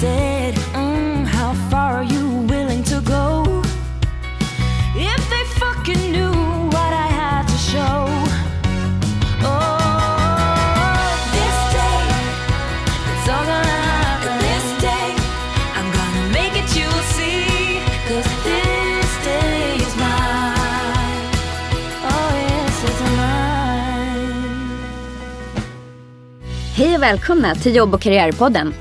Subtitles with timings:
[0.00, 3.44] Said, mm, how far are you willing to go?
[4.94, 6.34] If they fucking knew
[6.74, 7.98] what I had to show.
[9.40, 10.98] Oh,
[11.36, 12.02] this day,
[13.12, 15.08] it's all gonna happen this day.
[15.76, 17.80] I'm gonna make it, you'll see.
[18.08, 21.24] Cause this day is mine.
[22.12, 24.36] Oh, yes, it's mine.
[26.74, 28.74] Hej och välkomna till Jobb och karriärpodden.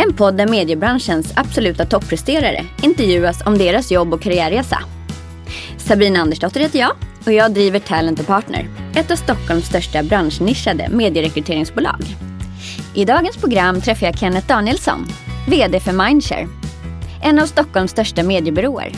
[0.00, 4.78] En podd där mediebranschens absoluta toppresterare intervjuas om deras jobb och karriärresa.
[5.78, 6.92] Sabina Andersdotter heter jag
[7.26, 12.00] och jag driver Talent Partner, ett av Stockholms största branschnischade medierekryteringsbolag.
[12.94, 15.06] I dagens program träffar jag Kenneth Danielsson,
[15.48, 16.48] VD för Mindshare,
[17.22, 18.92] en av Stockholms största mediebyråer,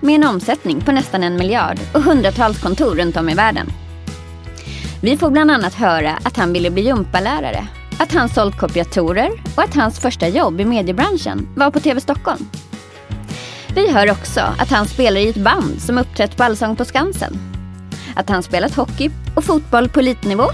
[0.00, 3.66] med en omsättning på nästan en miljard och hundratals kontor runt om i världen.
[5.02, 7.68] Vi får bland annat höra att han ville bli gympalärare,
[8.00, 12.48] att han sålt kopiatorer och att hans första jobb i mediebranschen var på TV Stockholm.
[13.74, 17.38] Vi hör också att han spelar i ett band som uppträtt på Allsång på Skansen.
[18.16, 20.46] Att han spelat hockey och fotboll på elitnivå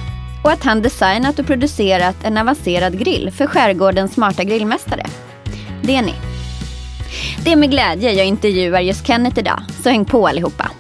[0.45, 5.07] och att han designat och producerat en avancerad grill för skärgårdens smarta grillmästare.
[5.83, 6.15] Det är ni.
[7.45, 10.71] Det är med glädje jag intervjuar just Kenneth idag, så häng på allihopa.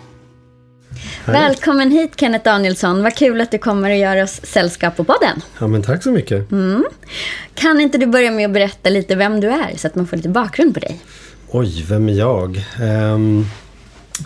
[1.27, 3.02] Välkommen hit Kenneth Danielsson.
[3.02, 5.41] Vad kul att du kommer och gör oss sällskap på podden.
[5.58, 6.48] Ja, men tack så mycket.
[7.55, 10.16] Kan inte du börja med att berätta lite vem du är så att man får
[10.16, 11.00] lite bakgrund på dig?
[11.48, 12.64] Oj, vem är jag?
[12.81, 13.44] Ehm,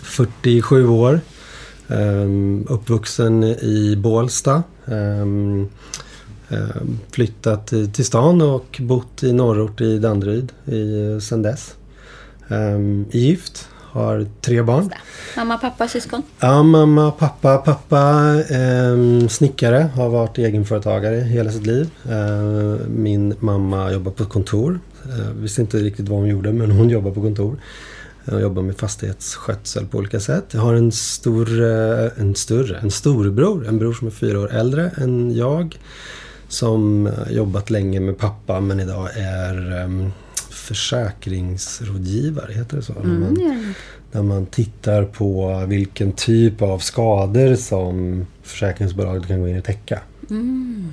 [0.03, 1.21] 47 år.
[1.89, 4.63] Ehm, uppvuxen i Bålsta.
[4.85, 5.69] Ehm,
[7.11, 11.75] flyttat till till stan och bott i norrort i Danderyd i, sen dess.
[12.47, 13.67] Um, gift.
[13.91, 14.89] Har tre barn.
[15.37, 16.23] Mamma, pappa, syskon?
[16.39, 17.57] Ja, mamma, pappa.
[17.57, 21.89] Pappa eh, snickare, har varit egenföretagare hela sitt liv.
[22.09, 24.79] Eh, min mamma jobbar på kontor.
[25.03, 27.57] Eh, visste inte riktigt vad hon gjorde, men hon jobbar på kontor.
[28.25, 30.45] Jag jobbar med fastighetsskötsel på olika sätt.
[30.51, 33.67] Jag har en stor, eh, en större, en storbror.
[33.67, 35.79] En bror som är fyra år äldre än jag.
[36.47, 40.09] Som eh, jobbat länge med pappa men idag är eh,
[40.75, 42.93] försäkringsrådgivare, heter det så?
[42.93, 43.73] När man,
[44.11, 49.99] där man tittar på vilken typ av skador som försäkringsbolaget kan gå in och täcka.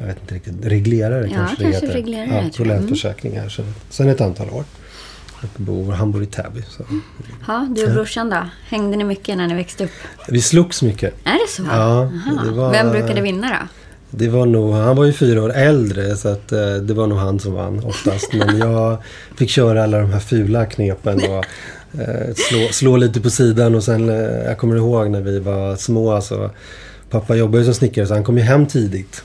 [0.01, 0.55] Jag vet inte riktigt.
[0.63, 1.31] Reglerare Mm.
[1.31, 1.99] Ja, kanske det kanske heter.
[1.99, 2.63] reglerare, Ja, på
[3.35, 3.39] jag.
[3.39, 3.51] Mm.
[3.51, 4.65] Så, sen ett antal år.
[5.57, 6.63] Bor, han bor i Täby.
[6.69, 6.85] Så.
[7.47, 8.49] Ja, du och brorsan då?
[8.69, 9.91] Hängde ni mycket när ni växte upp?
[10.29, 11.15] Vi slogs mycket.
[11.25, 11.63] Är det så?
[11.71, 12.13] Ja,
[12.45, 13.69] det var- Vem brukade vinna då?
[14.11, 17.19] Det var nog, han var ju fyra år äldre så att eh, det var nog
[17.19, 18.33] han som vann oftast.
[18.33, 18.99] Men jag
[19.37, 21.45] fick köra alla de här fula knepen och
[22.01, 25.77] eh, slå, slå lite på sidan och sen, eh, jag kommer ihåg när vi var
[25.77, 26.51] små så
[27.11, 29.23] pappa jobbade ju som snickare så han kom ju hem tidigt.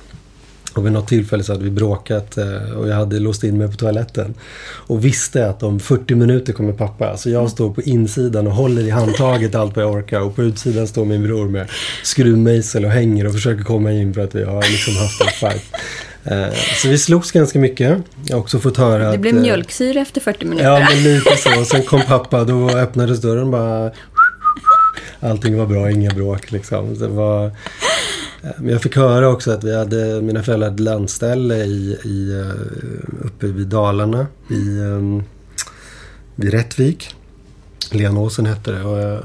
[0.73, 3.67] Och vid något tillfälle så hade vi bråkat eh, och jag hade låst in mig
[3.71, 4.33] på toaletten.
[4.65, 7.17] Och visste att om 40 minuter kommer pappa.
[7.17, 10.19] Så jag står på insidan och håller i handtaget allt vad jag orkar.
[10.21, 11.67] Och på utsidan står min bror med
[12.03, 15.63] skruvmejsel och hänger och försöker komma in för att vi har liksom haft en fight.
[16.25, 17.97] Eh, Så vi slogs ganska mycket.
[18.25, 19.19] Jag har också fått höra Det att...
[19.19, 20.69] blev eh, mjölksyra efter 40 minuter.
[20.69, 21.59] Ja, men lite så.
[21.61, 23.91] Och sen kom pappa, då öppnades dörren bara...
[25.19, 26.99] Allting var bra, inga bråk liksom.
[26.99, 27.51] Det var...
[28.57, 33.25] Men jag fick höra också att vi hade, mina föräldrar hade landställe i, i, eh,
[33.25, 34.27] uppe vid Dalarna.
[34.49, 35.23] I, um,
[36.35, 37.15] vid Rättvik.
[37.91, 38.83] Lenåsen hette det.
[38.83, 39.19] Och, eh,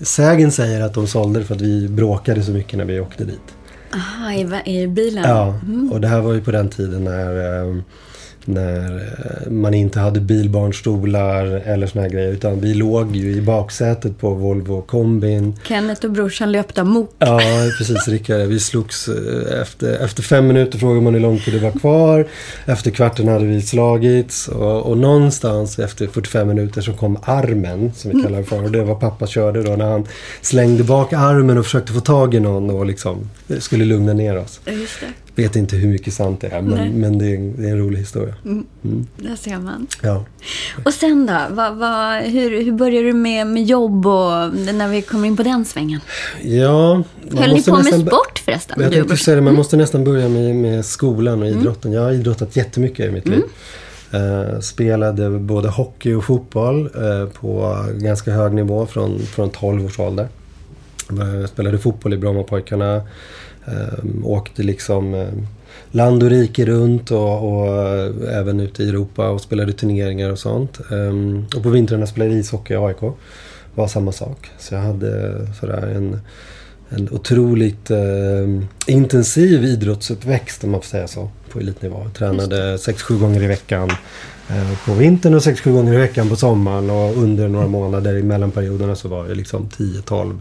[0.00, 3.24] sägen säger att de sålde det för att vi bråkade så mycket när vi åkte
[3.24, 3.54] dit.
[3.94, 5.24] Aha, i, i bilen?
[5.24, 5.60] Ja,
[5.92, 7.76] och det här var ju på den tiden när, eh,
[8.44, 12.32] när eh, man inte hade bilbarnstolar eller såna här grejer.
[12.32, 15.56] Utan vi låg ju i baksätet på Volvo kombin.
[15.64, 17.10] Kenneth och brorsan löpte amok.
[17.18, 17.40] Ja,
[17.78, 18.40] precis Rickard.
[18.40, 22.26] Vi slogs eh, efter, efter fem minuter frågade man hur lång tid det var kvar.
[22.66, 24.48] Efter kvarten hade vi slagits.
[24.48, 28.64] Och, och någonstans efter 45 minuter så kom armen, som vi kallar det för.
[28.64, 30.06] Och det var pappa körde då när han
[30.40, 34.60] slängde bak armen och försökte få tag i någon och liksom skulle lugna ner oss.
[34.66, 35.23] Just det.
[35.36, 36.78] Vet inte hur mycket sant det är, Nej.
[36.90, 38.34] men, men det, är, en- det är en rolig historia.
[39.16, 39.86] Där ser man.
[40.02, 40.24] Ja.
[40.84, 41.40] Och sen då?
[41.50, 45.42] Vad, vad, hur, hur började du med, med jobb och när vi kommer in på
[45.42, 46.00] den svängen?
[46.42, 47.02] Ja,
[47.38, 48.82] Höll ni på med sport förresten?
[48.82, 51.92] Jag tänkte säga det, man måste nästan börja med, med skolan och idrotten.
[51.92, 53.42] Jag har idrottat jättemycket i mitt liv.
[54.12, 59.98] Eh, spelade både hockey och fotboll eh, på ganska hög nivå från, från 12 års
[59.98, 60.28] ålder.
[61.40, 63.02] Jag spelade fotboll i Brommapojkarna.
[63.66, 65.28] Eh, åkte liksom eh,
[65.90, 70.38] land och rike runt och, och eh, även ute i Europa och spelade turneringar och
[70.38, 70.80] sånt.
[70.90, 73.00] Eh, och på vintrarna spelade jag ishockey i AIK.
[73.74, 74.50] var samma sak.
[74.58, 76.20] Så jag hade sådär en,
[76.88, 81.30] en otroligt eh, intensiv idrottsuppväxt om man får säga så.
[81.50, 82.00] På elitnivå.
[82.02, 83.90] Jag tränade 6-7 gånger i veckan
[84.48, 86.90] eh, på vintern och 6-7 gånger i veckan på sommaren.
[86.90, 90.40] Och under några månader i mellanperioderna så var det liksom 10-12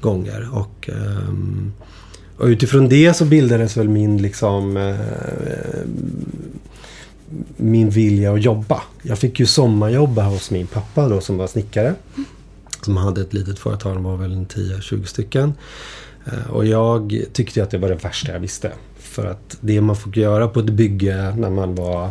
[0.00, 0.48] gånger.
[0.52, 1.72] Och, ehm,
[2.40, 4.94] och utifrån det så bildades väl min liksom eh,
[7.56, 8.82] min vilja att jobba.
[9.02, 11.94] Jag fick ju sommarjobba hos min pappa då som var snickare.
[12.82, 15.52] Som hade ett litet företag, de var väl en 10-20 stycken.
[16.26, 18.72] Eh, och jag tyckte att det var det värsta jag visste.
[18.98, 22.10] För att det man fick göra på ett bygge när man var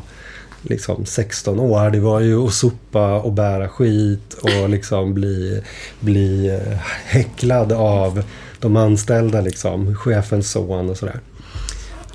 [0.61, 1.89] liksom 16 år.
[1.89, 5.61] Det var ju att sopa och bära skit och liksom bli,
[5.99, 8.23] bli eh, häcklad av
[8.59, 9.95] de anställda liksom.
[9.95, 11.19] Chefens son och sådär.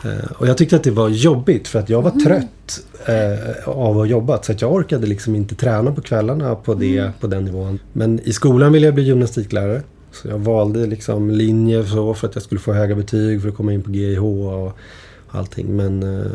[0.05, 4.01] Eh, Och jag tyckte att det var jobbigt för att jag var trött eh, av
[4.01, 4.43] att jobba.
[4.43, 7.79] Så att jag orkade liksom inte träna på kvällarna på, det, på den nivån.
[7.93, 9.83] Men i skolan ville jag bli gymnastiklärare.
[10.13, 13.55] Så jag valde liksom linje så för att jag skulle få höga betyg för att
[13.57, 14.77] komma in på GIH och
[15.31, 15.77] allting.
[15.77, 16.27] Men eh,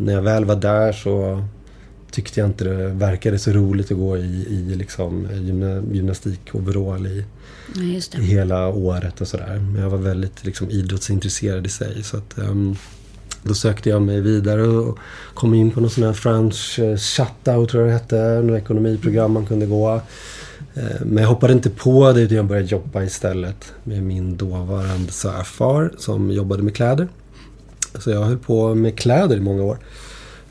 [0.00, 1.44] när jag väl var där så
[2.10, 7.24] tyckte jag inte det verkade så roligt att gå i, i liksom gymna, gymnastikoverall i,
[7.74, 8.22] Ja, just det.
[8.22, 9.60] hela året och sådär.
[9.72, 12.02] Men jag var väldigt liksom, idrottsintresserad i sig.
[12.02, 12.76] Så att, um,
[13.42, 14.98] då sökte jag mig vidare och
[15.34, 18.42] kom in på någon sån här French eh, tror jag det hette.
[18.42, 20.00] Något ekonomiprogram man kunde gå.
[20.74, 25.12] Eh, men jag hoppade inte på det utan jag började jobba istället med min dåvarande
[25.12, 27.08] svärfar som jobbade med kläder.
[27.98, 29.78] Så jag höll på med kläder i många år.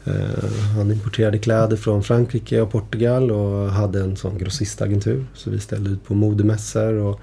[0.06, 5.26] Eh, Han importerade kläder från Frankrike och Portugal och hade en sån grossistagentur.
[5.34, 7.20] Så vi ställde ut på modemässor och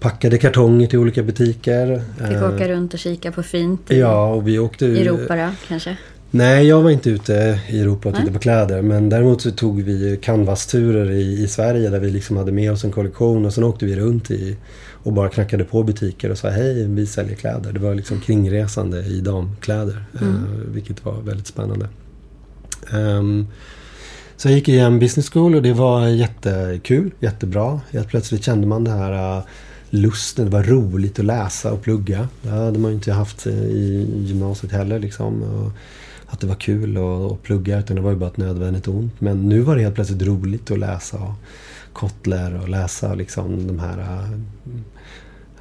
[0.00, 2.02] packade kartonger till olika butiker.
[2.18, 4.86] Fick Eh, åka runt och kika på fint i Ja, och vi åkte...
[4.86, 5.96] Europa då, kanske?
[6.30, 8.32] Nej, jag var inte ute i Europa och tittade Nej.
[8.32, 8.82] på kläder.
[8.82, 12.84] Men däremot så tog vi canvas-turer i, i Sverige där vi liksom hade med oss
[12.84, 13.46] en kollektion.
[13.46, 14.56] Och sen åkte vi runt i
[15.04, 17.72] och bara knackade på butiker och sa hej, vi säljer kläder.
[17.72, 20.04] Det var liksom kringresande i damkläder.
[20.14, 20.28] Eh,
[20.66, 21.88] vilket var väldigt spännande.
[22.92, 23.46] Ehm,
[24.36, 27.80] så jag gick igen business school och det var jättekul, jättebra.
[27.90, 29.44] Helt plötsligt kände man det här uh,
[29.90, 32.28] lusten, det var roligt att läsa och plugga.
[32.42, 35.42] Det hade man ju inte haft eh, i gymnasiet heller liksom.
[35.42, 35.72] Och
[36.26, 39.20] att det var kul att, plugga utan det var ju bara ett nödvändigt ont.
[39.20, 41.34] Men nu var det helt plötsligt roligt att läsa och
[41.92, 44.40] Kotler och läsa liksom de här uh,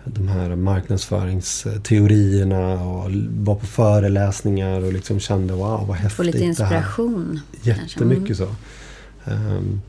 [0.05, 6.37] de här marknadsföringsteorierna och var på föreläsningar och liksom kände wow vad häftigt Få lite
[6.37, 6.49] det här.
[6.49, 7.39] inspiration.
[7.63, 7.99] kanske.
[7.99, 8.47] Jättemycket så.
[9.25, 9.81] Ehm,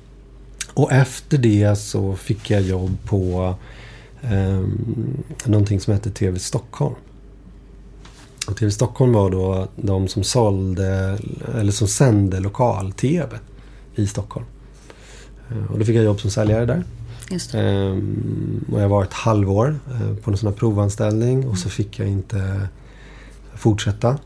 [0.74, 3.54] och efter det så fick jag jobb på
[4.30, 6.94] um, någonting som hette TV Stockholm.
[8.48, 11.18] Och TV Stockholm var då de som sålde,
[11.54, 13.38] eller som sände lokal-TV
[13.94, 14.46] i Stockholm.
[15.50, 16.84] Ehm, och då fick jag jobb som säljare där.
[17.54, 21.98] Ehm, och jag var ett halvår eh, på en sån här provanställning och så fick
[21.98, 22.68] jag inte
[23.54, 24.18] fortsätta.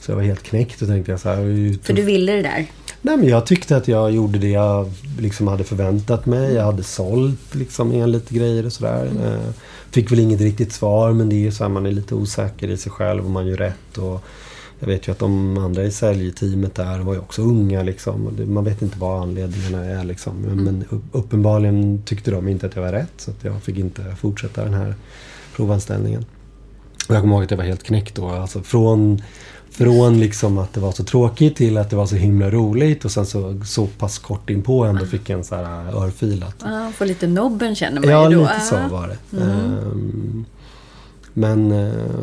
[0.00, 1.82] Så jag var helt knäckt och tänkte jag så här.
[1.82, 2.66] För du ville det där?
[3.02, 6.54] Nej, men jag tyckte att jag gjorde det jag liksom hade förväntat mig.
[6.54, 9.10] Jag hade sålt liksom enligt grejer och sådär.
[9.24, 9.52] Eh,
[9.90, 12.68] Fick väl inget riktigt svar men det är ju så här, man är lite osäker
[12.70, 13.98] i sig själv och man gör rätt.
[13.98, 14.24] Och
[14.80, 18.30] jag vet ju att de andra i säljteamet där var ju också unga liksom.
[18.46, 20.34] Man vet inte vad anledningarna är liksom.
[20.40, 23.12] Men, upp- uppenbarligen tyckte de inte att jag var rätt.
[23.16, 24.94] Så jag fick inte fortsätta den här
[25.56, 26.24] provanställningen.
[27.08, 28.28] Och jag kommer ihåg att jag var helt knäckt då.
[28.28, 29.22] Alltså från,
[29.70, 33.04] från liksom att det var så tråkigt till att det var så himla roligt.
[33.04, 36.56] Och sen så, så pass kort inpå ändå fick jag en så här örfil att
[36.64, 38.42] Ja, få lite nobben känner man Ja, ju då.
[38.42, 38.88] lite så Ja.
[38.88, 39.40] var det.
[39.42, 40.44] Ehm,
[41.38, 42.22] men eh,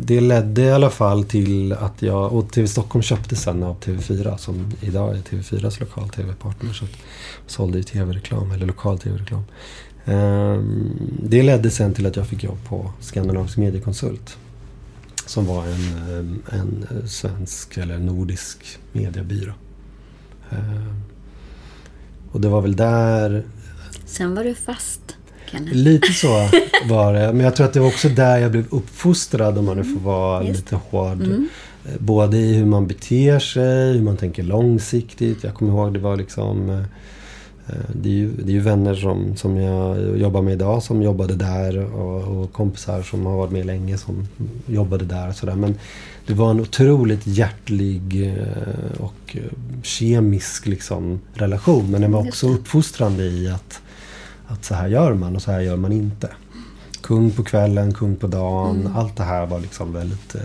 [0.00, 2.32] det ledde i alla fall till att jag...
[2.32, 6.72] Och TV Stockholm köpte sen av TV4 som idag är TV4s lokal-TV-partner.
[6.72, 6.84] Så
[7.46, 9.42] sålde ju TV-reklam, eller lokal-TV-reklam.
[10.04, 10.90] Ehm,
[11.22, 14.36] det ledde sen till att jag fick jobb på Skandinavisk Mediekonsult.
[15.26, 19.52] Som var en, eh, en, eh, svensk eller nordisk mediebyrå.
[20.50, 21.02] Ehm,
[22.32, 23.44] och det var väl där
[24.04, 25.16] Sen var du fast,
[25.52, 25.76] Kenneth.
[25.76, 26.28] Lite så
[26.88, 27.32] var det.
[27.32, 30.00] Men jag tror att det var också där jag blev uppfostrad om man nu får
[30.00, 31.22] vara Just lite hård.
[31.22, 35.44] Eh, Både i hur man beter sig, hur man tänker långsiktigt.
[35.44, 36.70] Jag kommer ihåg det var liksom...
[36.70, 36.82] Eh,
[38.02, 41.34] Det är, ju, det är ju vänner som, som jag jobbar med idag som jobbade
[41.34, 44.28] där och, och kompisar som har varit med länge som
[44.66, 45.54] jobbade där och sådär.
[45.54, 45.74] Men
[46.26, 49.42] det var en otroligt hjärtlig eh, och eh,
[49.82, 51.90] kemisk liksom, relation.
[51.90, 53.80] Men den var också uppfostrande i att,
[54.52, 56.28] att så här gör man och så här gör man inte.
[57.02, 58.92] Kung på kvällen, kung på dagen.
[58.96, 60.34] Allt det här var liksom väldigt...
[60.34, 60.40] eh,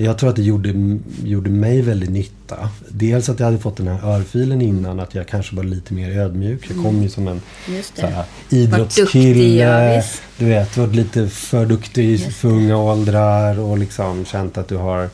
[0.00, 2.68] Jag tror att det gjorde, gjorde mig väldigt nytta.
[2.88, 6.18] Dels att jag hade fått den här örfilen innan, att jag kanske var lite mer
[6.18, 6.70] ödmjuk.
[6.70, 10.04] Jag kom ju som en här, duktig, ja, idrottskille.
[10.38, 15.08] du vet, varit lite för duktig för unga åldrar och liksom känt att du har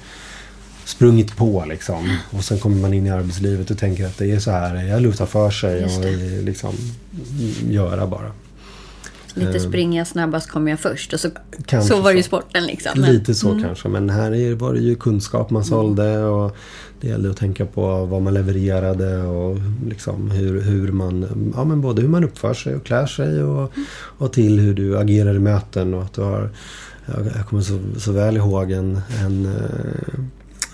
[0.86, 2.16] sprungit på liksom.
[2.30, 5.02] Och sen kommer man in i arbetslivet och tänker att det är så här, jag
[5.02, 6.74] lutar för sig och liksom
[7.68, 8.32] göra bara.
[9.34, 11.12] Lite springa snabbast kommer jag först.
[11.12, 11.28] Och så,
[11.66, 13.00] Kanske så var det ju sporten liksom.
[13.00, 16.56] Lite så kanske, men här är- var det ju kunskap man sålde och
[17.00, 19.56] det gällde att tänka på vad man levererade och
[19.88, 23.72] liksom hur, hur man, ja men både hur man uppför sig och klär sig och,
[23.96, 26.50] och till hur du agerar i möten och att du har,
[27.06, 30.20] jag, jag kommer så, så väl ihåg en, en, eh,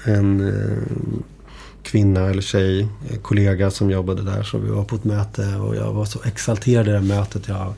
[0.04, 1.22] en eh,
[1.82, 4.42] kvinna eller tjej, eh, kollega som jobbade där.
[4.42, 7.48] Så vi var på ett möte och jag var så exalterad i det mötet.
[7.48, 7.74] Jag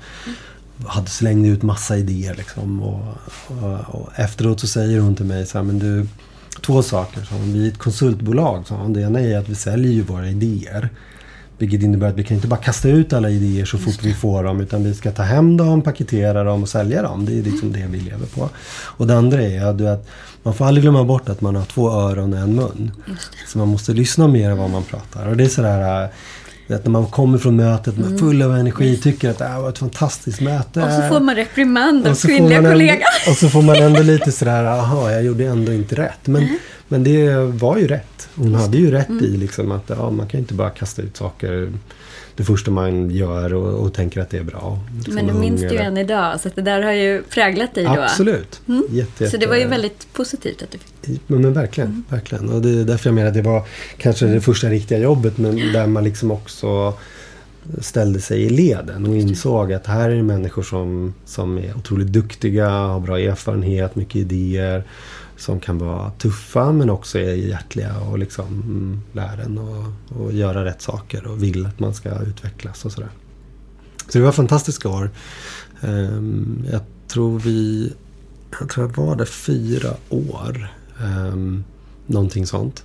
[0.87, 2.83] hade slängt ut massa idéer liksom.
[2.83, 3.03] Och,
[3.47, 6.07] och, och efteråt så säger hon till mig så här, men du,
[6.67, 7.23] två saker.
[7.23, 8.67] Så vi är ett konsultbolag.
[8.67, 10.89] Så det ena är att vi säljer ju våra idéer.
[11.59, 14.45] Vilket innebär att vi kan inte bara kasta ut alla idéer så fort vi får
[14.45, 14.61] dem.
[14.61, 17.27] Utan vi ska ta hem dem, paketera dem och sälja dem.
[17.27, 18.49] Det är liksom det vi lever på.
[18.97, 20.07] Och det andra är att
[20.43, 22.91] man får aldrig glömma bort att man har två öron och en mun.
[23.47, 25.29] Så man måste lyssna mer än vad man pratar.
[25.29, 26.03] Och det är sådär...
[26.05, 26.09] äh,
[26.77, 29.69] Att när man kommer från mötet med full av energi, tycker att det här var
[29.69, 30.83] ett fantastiskt möte.
[30.83, 33.09] Och så får man reprimand av kvinnliga kollegan.
[33.29, 36.27] Och så får man ändå lite sådär, aha, jag gjorde ändå inte rätt.
[36.27, 38.29] Men, men det var ju rätt.
[38.35, 39.25] Hon hade ju rätt Mm.
[39.25, 41.73] i liksom att ja, man kan inte bara kasta ut saker
[42.37, 44.79] det första man gör och, och tänker att det är bra.
[44.97, 46.41] Liksom Men du minns det ju än idag.
[46.41, 47.91] Så det där har ju präglat dig då.
[47.91, 48.61] Absolut.
[48.91, 51.21] Jätte, Så det jätte- var ju väldigt positivt att du fick.
[51.27, 52.49] men, men verkligen, verkligen.
[52.51, 53.63] Och det är därför jag menar att det var
[53.99, 56.95] kanske det första riktiga jobbet men där man liksom också
[57.81, 62.09] ställde sig i leden och insåg att här är det människor som, som är otroligt
[62.13, 64.85] duktiga, har bra erfarenhet, mycket idéer.
[65.37, 69.85] Som kan vara tuffa men också är hjärtliga och liksom mm, lär en och,
[70.21, 73.11] och göra rätt saker och vill att man ska utvecklas och sådär.
[74.09, 75.11] Så det var fantastiska år.
[75.81, 77.93] Ehm, jag tror vi...
[78.61, 80.69] Jag tror jag var där fyra år.
[81.05, 81.65] Um,
[82.07, 82.85] någonting sånt.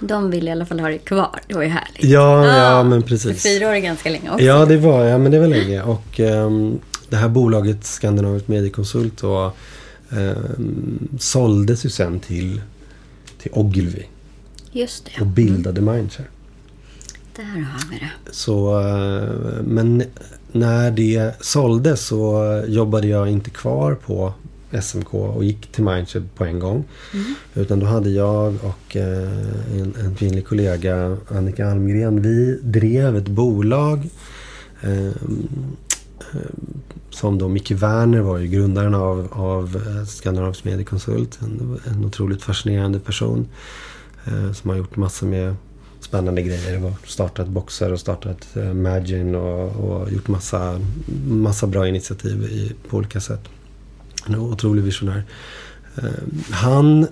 [0.00, 1.40] De vill i alla fall ha det kvar.
[1.48, 2.04] Det var ju härligt.
[2.04, 3.42] Ja, Ah, ja men precis.
[3.42, 4.44] fyra år är ganska länge också.
[4.44, 5.82] Ja, det var, ja, men det var länge.
[5.82, 6.78] Och ehm,
[7.08, 9.52] det här bolaget, Skandinavisk Mediekonsult, då,
[10.16, 12.60] ehm, såldes ju sen till,
[13.38, 14.02] till Ogilvy
[14.72, 15.20] Just det.
[15.20, 16.26] och bildade Mindshare.
[17.36, 18.32] Där har vi det.
[18.32, 20.02] Så, eh, men
[20.52, 24.32] när det såldes så jobbade jag inte kvar på
[24.82, 26.84] SMK och gick till Mindshare på en gång.
[27.54, 29.28] Utan då hade jag och eh,
[29.80, 34.08] en, en kvinnlig kollega, Annika Almgren, vi drev ett bolag
[34.82, 35.12] eh, eh,
[37.14, 41.38] som då Micke Werner var ju grundaren av, av eh, Skandinavisk Mediekonsult.
[41.42, 43.48] En, en otroligt fascinerande person.
[44.24, 45.56] Eh, som har gjort massor med
[46.00, 46.84] spännande grejer.
[46.84, 50.80] Och startat Boxer och startat eh, Magin och, och gjort massa,
[51.26, 53.48] massa bra initiativ i, på olika sätt.
[54.26, 55.24] En otrolig visionär.
[55.96, 56.04] Eh,
[56.50, 57.06] han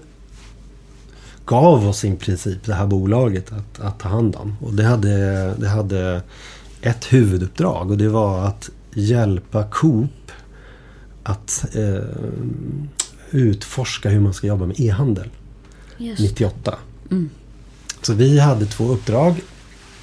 [1.44, 4.56] gav oss i princip det här bolaget att, att ta hand om.
[4.61, 6.23] Och det hade, det hade
[6.80, 10.32] ett huvuduppdrag och det var att hjälpa Coop
[11.22, 12.04] att eh,
[13.30, 15.28] utforska hur man ska jobba med e-handel.
[15.99, 16.78] Just 98.
[18.02, 19.40] Så vi hade två uppdrag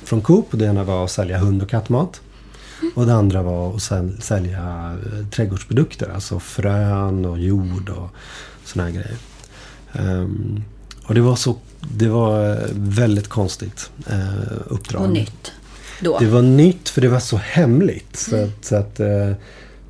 [0.04, 0.48] från Coop.
[0.52, 2.22] Det ena var att sälja hund och kattmat.
[2.96, 6.10] Och det andra var att säl- sälja eh, trädgårdsprodukter.
[6.10, 8.10] Alltså frön och jord och
[8.66, 9.18] såna här grejer.
[9.94, 10.64] Ehm,
[11.06, 15.02] och det var, så, det var eh, väldigt konstigt eh, uppdrag.
[15.02, 15.52] Och nytt.
[16.02, 16.20] Då.
[16.20, 18.16] Det var nytt för det var så hemligt.
[18.16, 19.32] Så att, så att eh,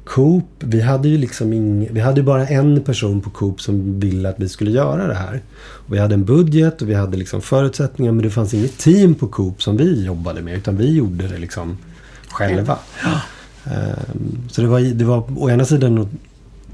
[0.10, 4.30] Coop, vi hade ju liksom ing, vi hade bara en person på Coop som ville
[4.30, 5.42] att vi skulle göra det här.
[5.62, 9.16] Och vi hade en budget och vi hade liksom förutsättningar men det fanns inget team
[9.16, 11.78] på Coop som vi jobbade med utan vi gjorde det liksom
[12.30, 12.78] själva.
[13.66, 16.12] Ehm, så det var, det var å ena sidan något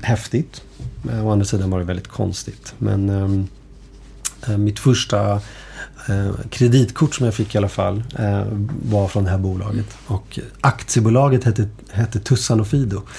[0.02, 0.62] häftigt.
[1.02, 2.74] Men å andra sidan var det väldigt konstigt.
[2.78, 3.10] Men
[4.48, 5.42] eh, mitt första eh,
[6.50, 8.44] kreditkort som jag fick i alla fall eh,
[8.86, 9.86] var från det här bolaget.
[10.08, 13.02] Och aktiebolaget hette, hette Tussan och Fido.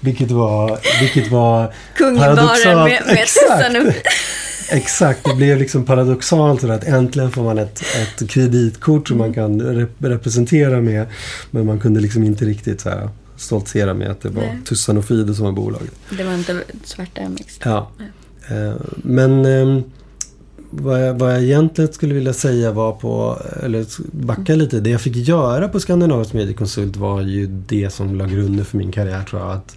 [0.00, 3.58] vilket var, vilket var paradoxalt- med, med Exakt.
[3.58, 3.94] tussan upp.
[4.70, 9.60] Exakt, det blev liksom paradoxalt att äntligen får man ett, ett kreditkort som man kan
[9.62, 11.06] rep representera med.
[11.50, 14.58] Men man kunde liksom inte riktigt så här, stoltsera med att det var Nej.
[14.68, 15.90] Tussan och Fido som var bolaget.
[16.10, 17.60] Det var inte svarta MX.
[17.64, 17.90] Ja.
[18.00, 18.06] Eh,
[18.96, 19.84] Men eh,
[20.70, 24.80] vad jag, vad jag egentligen skulle vilja säga var på, eller backa lite.
[24.80, 28.92] Det jag fick göra på Skandinavisk Mediekonsult var ju det som la grunden för min
[28.92, 29.50] karriär tror jag.
[29.50, 29.76] Att,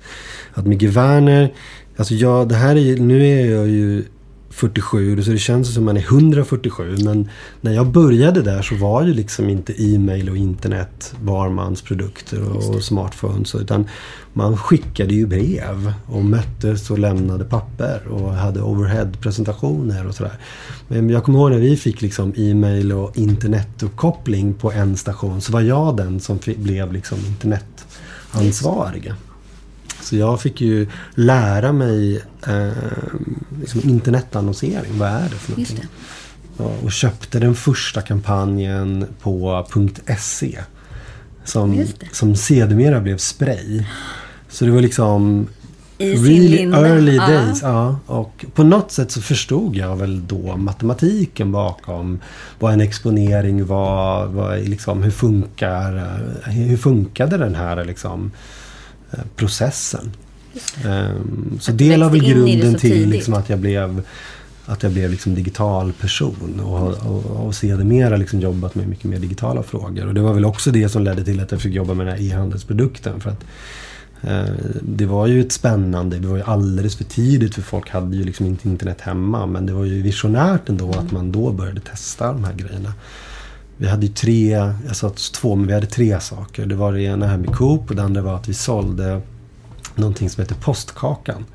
[0.53, 1.53] att Micke Werner,
[1.97, 4.03] alltså jag, det här är, nu är jag ju
[4.49, 7.29] 47 så det känns som man är 147 men
[7.61, 12.83] när jag började där så var ju liksom inte e-mail och internet varmansprodukter och, och
[12.83, 13.87] smartphones utan
[14.33, 20.37] man skickade ju brev och möttes och lämnade papper och hade overhead-presentationer och sådär.
[20.87, 25.51] Men jag kommer ihåg när vi fick liksom e-mail och internetuppkoppling på en station så
[25.51, 29.13] var jag den som blev liksom internetansvarig.
[30.01, 32.71] Så jag fick ju lära mig eh,
[33.59, 34.99] liksom internetannonsering.
[34.99, 35.77] Vad är det för någonting?
[35.81, 35.87] det.
[36.57, 39.67] Ja, och köpte den första kampanjen på
[40.19, 40.59] .se.
[41.43, 43.83] Som, som sedermera blev Spray.
[44.49, 45.47] Så det var liksom
[45.97, 46.87] I sin really linda.
[46.87, 47.61] early days.
[47.61, 52.19] Ja, och på något sätt så förstod jag väl då matematiken bakom
[52.59, 54.25] vad en exponering var.
[54.25, 58.31] Vad, liksom, hur, funkar, hur funkade den här liksom,
[59.35, 60.11] processen.
[60.85, 64.03] Ehm, så Att det la väl grunden till liksom, att jag blev
[64.69, 69.19] att jag blev liksom digital person och, och, och sedermera liksom jobbat med mycket mer
[69.19, 70.07] digitala frågor.
[70.07, 72.17] Och det var väl också det som ledde till att jag fick jobba med den
[72.17, 73.19] här e-handelsprodukten.
[73.19, 73.43] För att
[74.21, 78.17] eh, det var ju ett spännande, det var ju alldeles för tidigt för folk hade
[78.17, 79.45] ju liksom inte internet hemma.
[79.45, 82.93] Men det var ju visionärt ändå att man då började testa de här grejerna.
[83.77, 84.49] Vi hade ju tre,
[84.87, 86.65] jag sa två, men vi hade tre saker.
[86.65, 89.21] Det var det ena här med Coop och det andra var att vi sålde
[89.95, 91.45] någonting som heter Postkakan.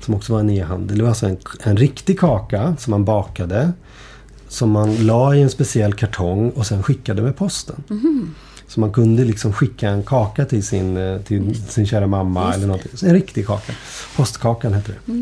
[0.00, 0.96] Som också var en e-handel.
[0.96, 3.72] Det var alltså en, en riktig kaka som man bakade.
[4.48, 7.82] Som man la i en speciell kartong och sen skickade med posten.
[8.68, 12.66] Så man kunde liksom skicka en kaka till sin, eh, till sin kära mamma eller
[12.66, 12.92] någonting.
[13.02, 13.72] En riktig kaka.
[14.16, 15.12] Postkakan hette det.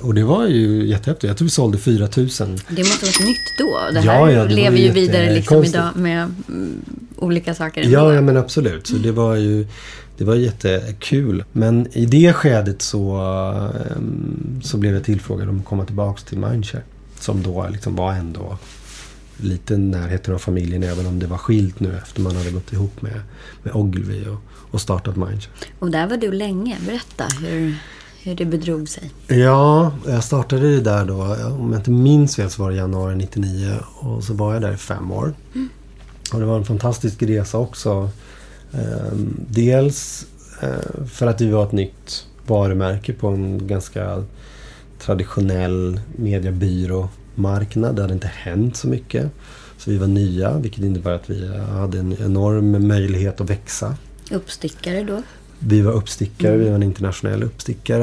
[0.00, 1.28] Och det var ju jättehäftigt.
[1.28, 2.58] Jag tror vi sålde 4000.
[2.68, 3.78] Det måste varit nytt då.
[3.92, 6.80] Det Ja, här ja, det lever ju vidare liksom idag med mm,
[7.16, 7.82] olika saker.
[7.82, 7.92] ändå.
[7.98, 8.86] Ja, ja men absolut.
[8.86, 9.66] Så det var ju
[10.18, 11.44] det var jättekul.
[11.52, 16.38] Men i det skedet så, ehm, så blev jag tillfrågad om att komma tillbaks till
[16.38, 16.82] Mindshare.
[17.20, 18.58] Som då liksom var ändå
[19.36, 23.02] lite närheten av familjen även om det var skilt nu efter man hade gått ihop
[23.02, 23.20] med,
[23.62, 25.52] med Ogilvy och, och startat Mindshare.
[25.78, 26.76] Och där var du länge.
[26.86, 27.76] Berätta hur,
[28.22, 29.10] hur det bedrog sig.
[29.26, 31.14] Ja, jag startade ju där då.
[31.60, 34.72] Om jag inte minns fel så var det januari 99 och så var jag där
[34.72, 35.32] i fem år.
[36.32, 38.10] Och det var en fantastisk resa också.
[38.72, 40.26] Ehm, dels
[40.62, 44.24] eh, för att vi var ett nytt varumärke på en ganska
[44.98, 47.96] traditionell mediebyråmarknad.
[47.96, 49.30] Det hade inte hänt så mycket.
[49.78, 53.96] Så vi var nya, vilket innebär att vi hade en enorm möjlighet att växa.
[54.30, 55.22] Uppstickare då.
[55.58, 58.02] Vi var uppstickare, vi var en internationell uppstickare.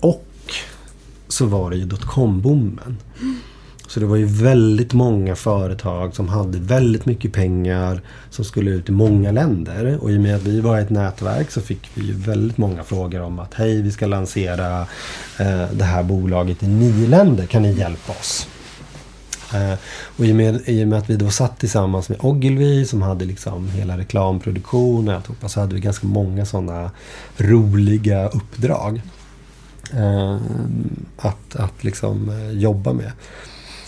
[0.00, 0.26] Och
[1.28, 2.96] så var det ju dotcom-boomen.
[3.90, 8.88] Så det var ju väldigt många företag som hade väldigt mycket pengar som skulle ut
[8.88, 9.98] i många länder.
[10.00, 12.84] Och i och med att vi var ett nätverk så fick vi ju väldigt många
[12.84, 14.80] frågor om att hej, vi ska lansera
[15.38, 17.46] eh, det här bolaget i nio länder.
[17.46, 18.48] Kan ni hjälpa oss?
[19.54, 19.78] Eh,
[20.16, 23.02] och i och, med, i och med att vi då satt tillsammans med Ogilvy som
[23.02, 26.90] hade liksom hela reklamproduktionen och alltihopa så hade vi ganska många sådana
[27.36, 29.02] roliga uppdrag.
[29.96, 30.38] Eh,
[31.16, 33.12] att, att liksom eh, jobba med.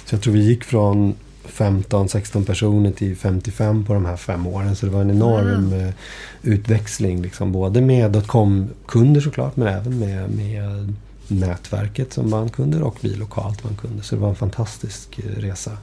[0.05, 1.15] Så jag tror vi gick från
[1.47, 4.77] 15-16 personer till 55 på de här fem åren.
[4.77, 5.95] Så det var en enorm eh,
[6.43, 7.23] utväxling.
[7.23, 10.95] Liksom, både med dotcom-kunder såklart, men även med, med
[11.29, 14.03] nätverket som vann kunder och vi lokalt vann kunder.
[14.03, 15.77] Så det var en fantastisk resa.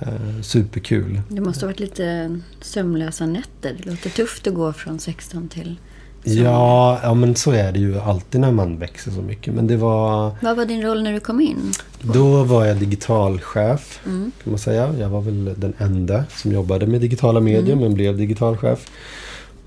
[0.00, 1.20] Eh, superkul.
[1.28, 3.76] Det måste ha varit lite sömnlösa nätter.
[3.82, 5.76] Det låter tufft att gå från 16 till...
[6.34, 9.54] Ja, ja, men så är det ju alltid när man växer så mycket.
[9.54, 10.30] Men det var...
[10.42, 11.72] Vad var din roll när du kom in?
[12.02, 14.94] Då var jag digitalchef, kan man säga.
[14.98, 18.90] Jag var väl den enda som jobbade med digitala medier, men blev digitalchef.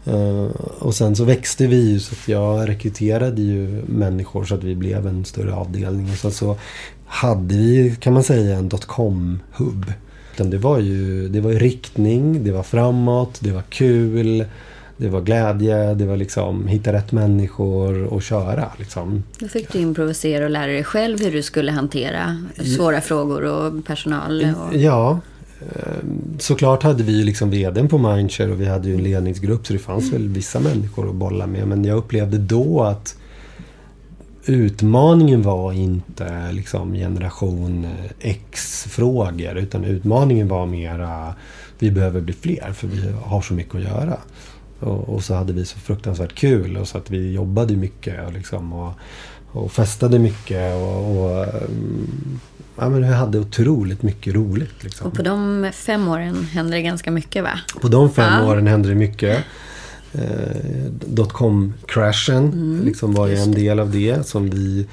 [0.05, 0.45] Eh,
[0.79, 4.75] och sen så växte vi ju så att jag rekryterade ju människor så att vi
[4.75, 6.11] blev en större avdelning.
[6.11, 6.55] Och sen så
[7.05, 9.93] hade vi, kan man säga, en dotcom-hubb.
[10.33, 14.45] Utan Det var ju det var ju riktning, det var framåt, det var kul.
[15.01, 18.71] Det var glädje, det var liksom hitta rätt människor och köra.
[18.77, 19.23] Liksom.
[19.39, 23.85] Då fick du improvisera och lära dig själv hur du skulle hantera svåra frågor och
[23.85, 24.55] personal.
[24.55, 24.75] Och...
[24.75, 25.19] Ja,
[25.61, 25.93] eh,
[26.39, 29.73] såklart hade vi ju liksom vdn på Mindshare och vi hade ju en ledningsgrupp så
[29.73, 31.67] det fanns väl vissa människor att bolla med.
[31.67, 33.15] Men jag upplevde då att
[34.45, 37.87] utmaningen var inte liksom generation
[38.19, 41.35] X-frågor utan utmaningen var mera
[41.79, 44.17] vi behöver bli fler för vi har så mycket att göra.
[44.79, 48.33] Och, och så hade vi så fruktansvärt kul och så att vi jobbade mycket och,
[48.33, 48.93] liksom, och,
[49.51, 52.39] och festade mycket och, och mm,
[52.77, 54.83] ja, men vi hade otroligt mycket roligt.
[54.83, 55.07] Liksom.
[55.07, 57.59] Och på de fem åren hände det ganska mycket va?
[57.81, 58.47] På de fem Ja.
[58.47, 59.43] åren hände det mycket.
[60.13, 64.87] Eh, Dotcom-crashen liksom var ju en del av det som vi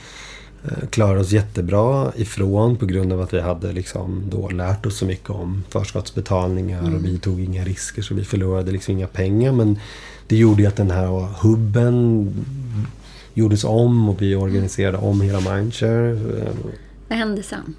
[0.90, 5.04] klarade oss jättebra ifrån på grund av att vi hade liksom då lärt oss så
[5.06, 9.52] mycket om förskottsbetalningar och vi tog inga risker så vi förlorade liksom inga pengar.
[9.52, 9.78] Men
[10.26, 12.28] det gjorde ju att den här hubben
[13.34, 16.10] gjordes om och vi organiserade om hela Mindshare.
[16.10, 16.52] Eh,
[17.08, 17.74] Vad hände sen?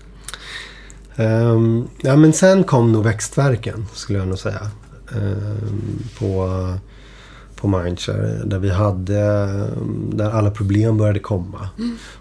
[1.16, 4.72] Ehm, ja, men sen kom nog växtverken, skulle jag nog säga.
[5.16, 6.48] Ehm, på,
[7.58, 8.44] på Mindshare.
[8.46, 9.20] Där vi hade...
[10.14, 11.70] Där alla problem började komma.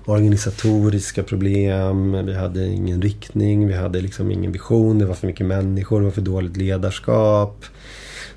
[0.04, 2.26] Organisatoriska problem.
[2.26, 3.66] Vi hade ingen riktning.
[3.66, 4.98] Vi hade liksom ingen vision.
[4.98, 6.00] Det var för mycket människor.
[6.00, 7.64] Det var för dåligt ledarskap.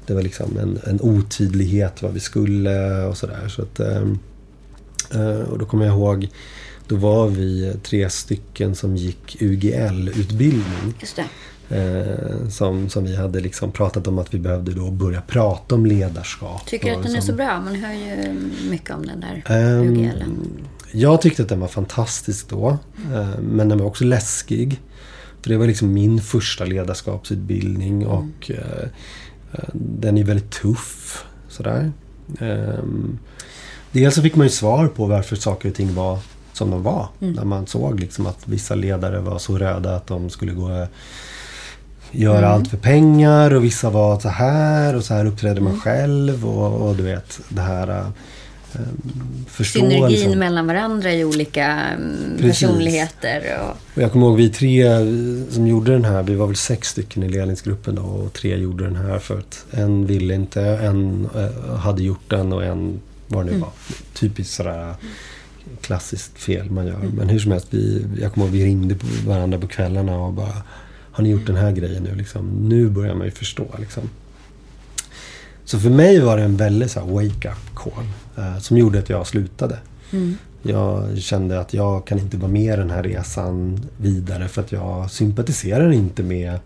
[0.06, 3.48] Det var liksom en, en otydlighet vad vi skulle och sådär.
[3.48, 4.20] Så att, ehm,
[5.14, 6.30] eh, och då kommer jag ihåg
[6.90, 10.94] då var vi tre stycken som gick UGL-utbildning.
[11.00, 11.26] Just det.
[11.70, 15.86] Eh, som, som vi hade liksom pratat om att vi behövde då börja prata om
[15.86, 16.66] ledarskap.
[16.66, 17.62] Tycker du att den är liksom- så bra?
[17.62, 18.34] Man hör ju
[18.70, 20.24] mycket om den där Ehm, UGL.
[20.92, 22.78] Jag tyckte att den var fantastisk då.
[23.14, 24.80] eh, Men den var också läskig.
[25.42, 28.90] För det var liksom min första ledarskapsutbildning och eh,
[29.54, 31.26] eh, den är väldigt tuff.
[31.50, 31.92] Sådär.
[32.40, 33.20] Ehm,
[33.92, 36.20] Dels så fick man ju svar på varför saker och ting var
[36.54, 37.08] som de var.
[37.20, 40.88] När man såg liksom att vissa ledare var så röda att de skulle gå
[42.12, 46.46] göra allt för pengar och vissa var så här och så här uppträdde man själv
[46.46, 48.82] och, och du vet det här eh,
[49.48, 49.92] förståelsen.
[49.92, 52.60] Synergin mellan varandra i olika mm, Precis.
[52.60, 53.60] personligheter.
[53.62, 53.70] Och...
[53.96, 55.00] Och jag kommer ihåg vi tre eh,
[55.50, 58.84] som gjorde den här, vi var väl sex stycken i ledningsgruppen då och tre gjorde
[58.84, 63.46] den här för att en ville inte, en eh, hade gjort den och en vad
[63.46, 63.72] det nu var.
[64.14, 64.96] Typiskt sådär
[65.82, 66.98] klassiskt fel man gör.
[67.14, 70.34] Men hur som helst, vi, jag kommer ihåg vi ringde på varandra på kvällarna och
[70.34, 70.54] bara
[71.20, 72.70] Har ni gjort den här grejen nu liksom?
[72.70, 74.10] Nu börjar man ju förstå liksom.
[75.66, 78.06] Så för mig var det en väldigt wake-up call.
[78.38, 79.78] Eh, som gjorde att jag slutade.
[80.62, 84.72] Jag kände att jag kan inte vara med i den här resan vidare för att
[84.72, 86.60] jag sympatiserar inte med eh,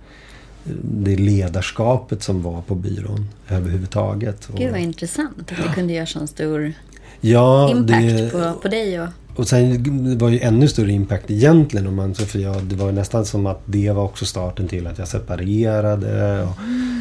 [0.82, 4.50] det ledarskapet som var på byrån överhuvudtaget.
[4.56, 6.74] Gud Och- vad intressant att det kunde göra sån stor
[7.22, 9.02] ja, impact det, på, på dig.
[9.02, 9.08] Och...
[9.36, 11.88] och sen det var ju ännu större impact egentligen.
[11.88, 14.98] Om man, för jag, det var nästan som att det var också starten till att
[14.98, 16.42] jag separerade.
[16.44, 16.50] Och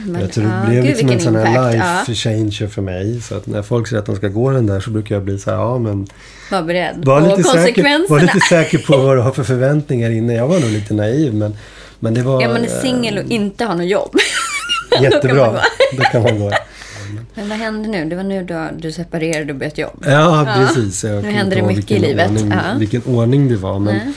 [0.07, 3.21] men- jag tror det blev liksom en sån här life changer för mig.
[3.21, 5.39] Så att när folk säger att de ska gå den där så brukar jag bli
[5.39, 6.07] så här, ja men
[6.51, 8.07] Var beredd var på lite, säker, konsekvenserna.
[8.09, 10.37] var lite säker på vad du har för förväntningar innan.
[10.37, 11.55] Jag var nog lite naiv men,
[12.01, 14.17] men det var Ja, man är eh, singel och inte har något jobb.
[15.03, 15.61] jättebra.
[15.97, 16.51] Då kan man gå.
[16.51, 16.63] Då kan
[17.03, 17.12] man gå.
[17.35, 18.05] Men vad hände nu?
[18.05, 20.05] Det var nu då du separerade och bytte jobb.
[20.07, 21.05] Ja, precis.
[21.05, 22.31] Jag Nu inte det mycket i livet.
[22.31, 22.79] Ordning, Ja.
[22.79, 23.79] Vilken ordning det var.
[23.79, 24.13] Men, Nej.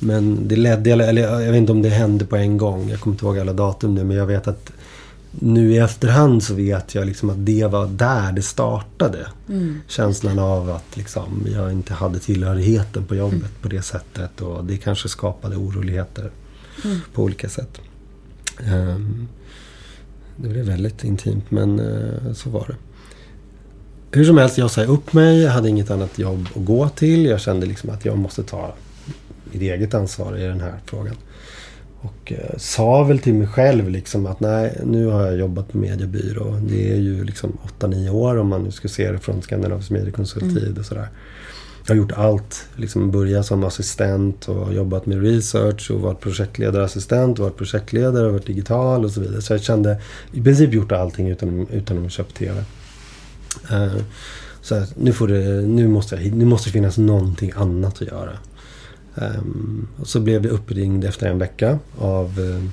[0.00, 2.88] men det ledde, eller jag vet inte om det hände på en gång.
[2.90, 4.04] Jag kommer inte ihåg alla datum nu.
[4.04, 4.70] Men jag vet att
[5.40, 9.26] nu i efterhand så vet jag liksom att det var där det startade.
[9.48, 9.80] Mm.
[9.88, 13.50] Känslan av att liksom jag inte hade tillhörigheten på jobbet Mm.
[13.62, 14.40] på det sättet.
[14.40, 16.30] Och det kanske skapade oroligheter
[16.84, 17.00] Mm.
[17.14, 17.80] på olika sätt.
[18.66, 19.28] Ehm,
[20.36, 22.76] det blev väldigt intimt men eh, så var det.
[24.18, 25.42] Hur som helst, jag sa upp mig.
[25.42, 27.26] Jag hade inget annat jobb att gå till.
[27.26, 28.74] Jag kände liksom att jag måste ta
[29.52, 31.16] mitt eget ansvar i den här frågan.
[32.00, 35.78] och eh, sa väl till mig själv liksom att nej, nu har jag jobbat på
[35.78, 36.60] mediebyrå.
[36.68, 40.78] Det är ju liksom 8-9 år om man nu ska se det från Skandinavisk mediekonsulttid
[40.78, 41.08] och sådär.
[41.86, 42.66] Jag har gjort allt.
[42.76, 48.32] Liksom börjat som assistent och jobbat med research och varit projektledarassistent och varit projektledare och
[48.32, 49.42] varit digital och så vidare.
[49.42, 50.00] Så jag kände
[50.32, 52.64] i princip gjort allting utan, utan att köpa TV.
[53.70, 53.96] Eh,
[54.60, 58.08] så att nu, får det, nu, måste jag, nu måste det finnas någonting annat att
[58.08, 58.38] göra.
[59.14, 62.64] Um, och så blev vi uppringd efter en vecka av uh,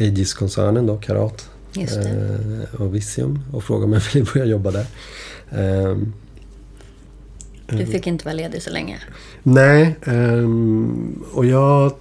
[0.00, 4.86] Aegis-koncernen då, Karat uh, och Visium och frågade om jag ville börja jobba där.
[5.50, 6.12] Um,
[7.66, 8.98] Du fick inte vara ledig så länge.
[9.42, 11.92] nej, ehm, och jag...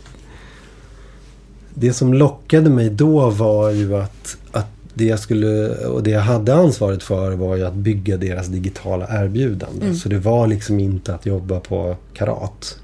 [1.75, 6.21] Det som lockade mig då var ju att, att det jag skulle och det jag
[6.21, 9.95] hade ansvaret för var ju att bygga deras digitala erbjudande.
[9.95, 12.77] Så det var liksom inte att jobba på Karat.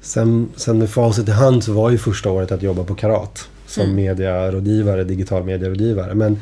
[0.00, 3.48] Sen, sen med facit i hand så var ju första året att jobba på Karat
[3.66, 3.96] som Mm.
[3.96, 6.14] mediarådgivare, digital medierådgivare.
[6.14, 6.40] Men,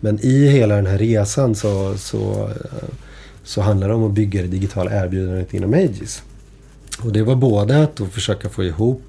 [0.00, 2.88] men i hela den här resan så, så, eh,
[3.44, 6.22] så handlar det om att bygga det digitala erbjudandet inom Aegis.
[7.02, 9.02] Och det var både att försöka få ihop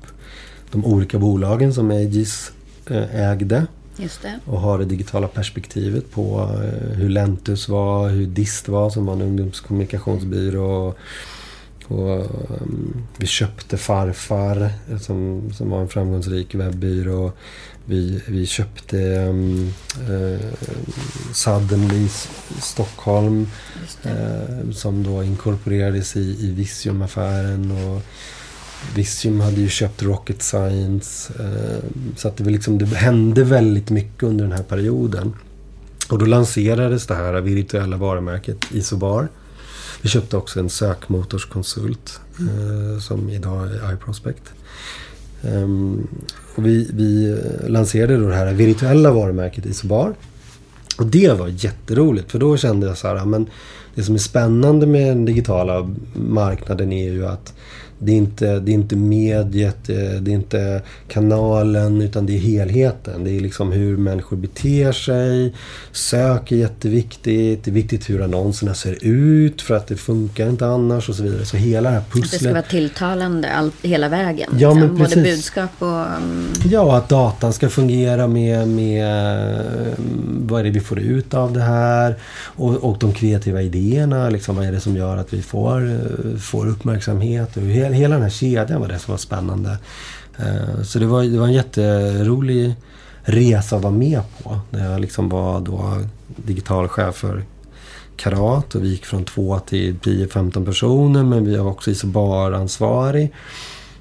[0.71, 2.51] de olika bolagen som Aegis
[2.89, 3.65] eh, ägde
[4.45, 9.13] och ha det digitala perspektivet på eh, hur Lentus var, hur Dist var som var
[9.13, 10.93] en ungdomskommunikationsbyrå.
[11.87, 12.19] Och,
[12.61, 17.31] um, vi köpte Farfar eh, som, som var en framgångsrik webbyrå.
[17.85, 19.73] Vi, vi köpte um,
[20.09, 20.39] uh,
[21.33, 22.09] Suddenly i
[22.61, 23.47] Stockholm
[24.03, 27.71] eh, som då inkorporerades i, i Visium-affären.
[27.71, 28.01] Och
[28.95, 31.33] Visium hade ju köpt Rocket Science.
[31.39, 31.83] Eh,
[32.15, 35.33] så att det, var liksom, det hände väldigt mycket under den här perioden.
[36.09, 39.27] Och då lanserades det här virtuella varumärket Isobar.
[40.01, 44.43] Vi köpte också en sökmotorskonsult eh, som idag är iProspect.
[45.47, 46.07] Ehm,
[46.55, 50.13] och vi, vi lanserade då det här virtuella varumärket Isobar.
[50.97, 53.49] Och det var jätteroligt för då kände jag så här, men
[53.95, 57.53] det som är spännande med den digitala marknaden är ju att
[57.99, 62.39] det är inte, det är inte mediet, det det är inte kanalen utan det är
[62.39, 63.23] helheten.
[63.23, 65.53] Det är liksom hur människor beter sig.
[65.91, 67.63] Sök är jätteviktigt.
[67.63, 71.23] Det är viktigt hur annonserna ser ut för att det funkar inte annars och så
[71.23, 71.45] vidare.
[71.45, 72.53] Så hela det här Att det ska pusslet.
[72.53, 74.49] vara tilltalande allt, hela vägen.
[74.59, 74.97] Ja, men liksom.
[74.97, 75.23] Både precis.
[75.35, 75.87] budskap och...
[75.87, 79.05] mm, Ja, att datan ska fungera med, med
[79.55, 79.93] eh,
[80.39, 82.15] vad är det vi får ut av det här.
[82.43, 84.29] Och, och de kreativa idéerna.
[84.29, 87.57] Liksom, vad är det som gör att vi får, eh, får uppmärksamhet.
[87.57, 89.77] Och hela, hela den här kedjan var det som var spännande.
[90.37, 92.75] Eh, så det var, det var en jätterolig
[93.21, 94.59] resa att vara med på.
[94.69, 97.43] När jag liksom var då digital chef för
[98.15, 101.23] Karat och vi gick från två till 10-15 personer.
[101.23, 103.33] Men vi var också Isobar-ansvarig.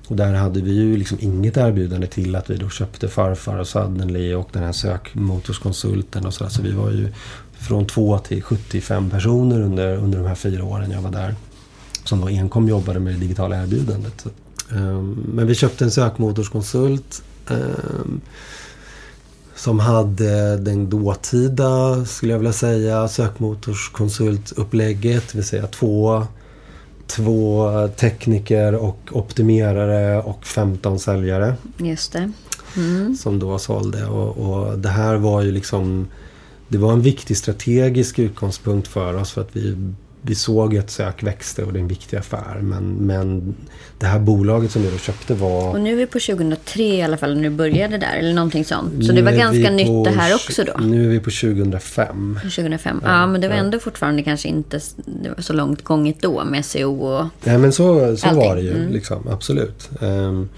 [0.09, 3.69] Och där hade vi ju liksom inget erbjudande till att vi då köpte Farfar och
[3.69, 6.51] Suddenly och den här sökmotorskonsulten och sådär.
[6.51, 7.09] Så vi var ju
[7.53, 11.35] från 2 till 75 personer under, under de här fyra åren jag var där.
[12.05, 14.21] Som då enkom jobbade med det digitala erbjudandet.
[14.23, 14.29] Så,
[14.77, 17.23] ehm, men vi köpte en sökmotorskonsult.
[17.51, 18.21] ehm,
[19.57, 25.29] som hade den dåtida, skulle jag vilja säga, sökmotorskonsultupplägget.
[25.29, 26.27] Det vill säga två
[27.07, 32.33] två tekniker och optimerare och 15 säljare Just det.
[32.77, 33.17] Mm.
[33.17, 34.07] som då sålde.
[34.07, 36.09] Och, och det här var ju liksom...
[36.69, 39.95] Det var en viktig strategisk utgångspunkt för oss för att vi,
[40.27, 42.59] vi såg att sök växte och det är en viktig affär.
[42.63, 43.55] Men, men
[43.99, 45.71] det här bolaget som vi då köpte var...
[45.71, 48.17] Och nu är vi på 2003 i alla fall när du började där.
[48.19, 49.07] Eller någonting sånt.
[49.07, 50.73] Så det var ganska nytt på det här också då.
[50.85, 52.39] Nu är vi på 2005.
[52.43, 53.01] 2005.
[53.05, 54.81] Ja, men det var ändå fortfarande kanske inte
[55.39, 57.27] så långt gånget då med SEO och...
[57.45, 58.77] Nej men så, så Allting, var det ju.
[58.77, 58.93] mm.
[58.93, 59.91] Liksom, absolut.
[60.01, 60.49] Ehm,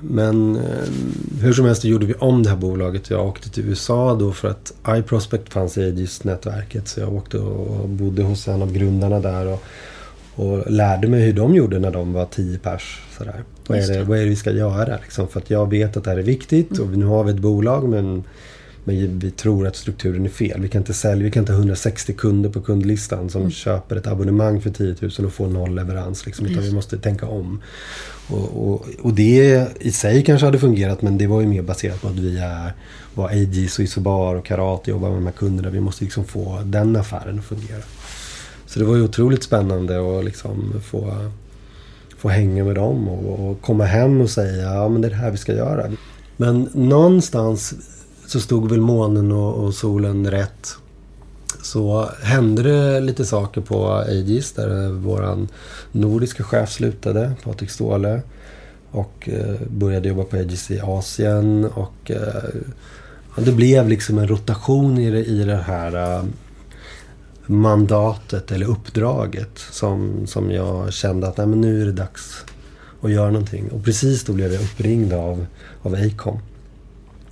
[0.00, 3.10] men ehm, hur som helst gjorde vi om det här bolaget.
[3.10, 6.88] Jag åkte till USA då för att iProspect fanns i Aegis-nätverket.
[6.88, 9.46] Så jag åkte och bodde hos en av grundarna där.
[9.46, 9.62] Och,
[10.34, 13.02] och lärde mig hur de gjorde när de var 10 pers.
[13.18, 13.42] Sådär.
[13.66, 14.04] Vad, är det.
[14.04, 14.98] vad är det vi ska göra?
[15.02, 15.28] Liksom?
[15.28, 17.88] För att jag vet att det här är viktigt och nu har vi ett bolag
[17.88, 18.24] men,
[18.86, 20.60] men vi tror att strukturen är fel.
[20.60, 24.06] Vi kan inte sälja, vi kan inte ha 160 kunder på kundlistan som köper ett
[24.06, 26.26] abonnemang för 10 000 och får noll leverans.
[26.26, 27.62] Liksom, utan vi måste tänka om.
[28.28, 32.02] Och, och, och det i sig kanske hade fungerat men det var ju mer baserat
[32.02, 32.72] på att vi är
[33.14, 35.70] var Aegis och Isobar och Karate jobbar med de här kunderna.
[35.70, 37.82] Vi måste liksom få den affären att fungera.
[38.66, 41.30] Så det var ju otroligt spännande att liksom få,
[42.18, 45.16] få hänga med dem och, och komma hem och säga ja men det är det
[45.16, 45.90] här vi ska göra.
[46.36, 47.74] Men någonstans
[48.26, 50.76] så stod väl månen och, och solen rätt.
[51.62, 55.46] Så hände det lite saker på Aegis där vår
[55.92, 58.22] nordiska chef slutade, Patrik Ståhle.
[58.90, 61.64] Och eh, började jobba på Aegis i Asien.
[61.64, 62.44] Och eh,
[63.36, 66.24] det blev liksom en rotation i det, i det här eh,
[67.46, 69.58] mandatet eller uppdraget.
[69.58, 72.44] Som, som jag kände att nej, men nu är det dags
[73.00, 73.70] att göra någonting.
[73.70, 75.46] Och precis då blev jag uppringd av,
[75.82, 76.38] av Acom.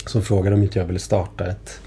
[0.06, 1.80] Som frågade om inte jag ville starta ett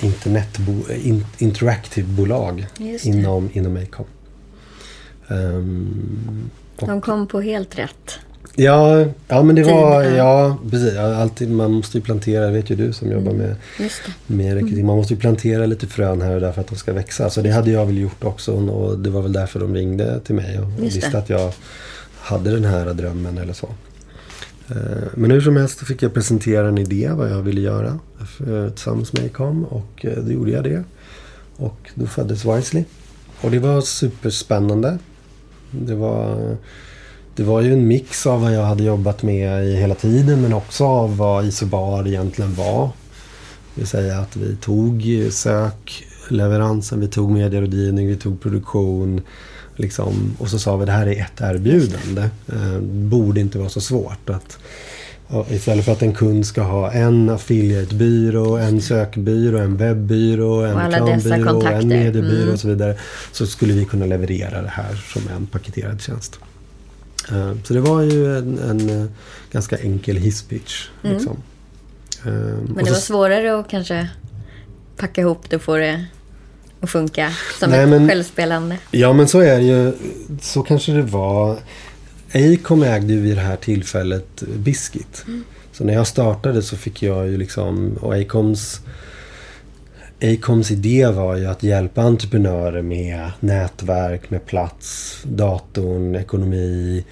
[0.00, 2.66] internetbo, in, interactive-bolag
[3.02, 4.06] inom, inom Acom.
[6.76, 8.18] Och- De kom på helt rätt.
[8.54, 10.56] Ja, ja men det var, ja.
[10.70, 10.96] precis.
[10.96, 14.34] Alltid, man måste ju plantera, det vet ju du som jobbar med, Just det.
[14.34, 14.86] med rekrytering.
[14.86, 17.30] Man måste ju plantera lite frön här och där för att de ska växa.
[17.30, 20.34] Så det hade jag väl gjort också och det var väl därför de ringde till
[20.34, 20.84] mig och, Just det.
[20.84, 21.52] visste att jag
[22.20, 23.68] hade den här drömmen eller så.
[24.70, 27.98] Eh, men hur som helst så fick jag presentera en idé vad jag ville göra
[28.46, 30.84] eh, tillsammans med Acom och eh, då gjorde jag det.
[31.56, 32.84] Och då föddes Wisely.
[33.40, 34.98] Och det var superspännande.
[35.70, 36.56] Det var,
[37.36, 40.52] det var ju en mix av vad jag hade jobbat med i hela tiden men
[40.52, 42.90] också av vad Isobar egentligen var.
[43.74, 49.20] Det vill säga att vi tog sök, leveransen, vi tog medierådgivning, vi tog produktion.
[49.78, 52.22] Liksom, och så sa vi det här är ett erbjudande.
[52.52, 54.30] Eh, borde inte vara så svårt.
[54.30, 54.58] Att,
[55.50, 61.66] istället för att en kund ska ha en affiliatebyrå, en sökbyrå, en webbyrå, en reklambyrå,
[61.66, 62.52] en mediebyrå Mm.
[62.54, 62.96] och så vidare.
[63.32, 66.38] Så skulle vi kunna leverera det här som en paketerad tjänst.
[67.30, 69.06] Eh, Så det var ju en, en eh,
[69.52, 70.88] ganska enkel hisspitch.
[71.02, 71.36] Liksom.
[72.24, 72.64] Eh, Mm.
[72.64, 74.08] Men det så- var svårare att kanske
[74.96, 76.04] packa ihop det och få det
[76.80, 78.78] att funka som Nej, ett men- självspelande.
[78.90, 79.92] Ja men så är det ju.
[80.40, 81.56] Så kanske det var.
[82.34, 85.24] Acom ägde ju vid det här tillfället Biscuit.
[85.72, 88.80] Så när jag startade så fick jag ju liksom, och Acoms
[90.22, 97.04] Acoms idé var ju att hjälpa entreprenörer med nätverk, med plats, datorn, ekonomi,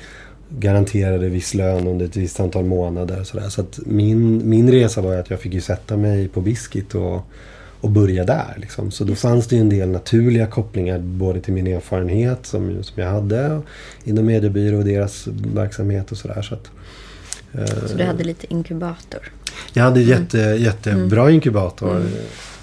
[0.59, 3.21] garanterade viss lön under ett visst antal månader.
[3.21, 3.49] och Så, där.
[3.49, 6.95] så att min, min resa var ju att jag fick ju sätta mig på Biscuit
[6.95, 7.23] och,
[7.81, 8.55] och börja där.
[8.61, 8.91] Liksom.
[8.91, 13.11] Så då fanns det en del naturliga kopplingar både till min erfarenhet som, som jag
[13.11, 13.61] hade
[14.05, 16.43] inom mediebyrå och deras verksamhet och sådär.
[16.43, 16.71] Så att,
[17.53, 19.33] eh, Så du hade lite inkubator.
[19.73, 22.03] jag hade jätte, jättebra inkubator.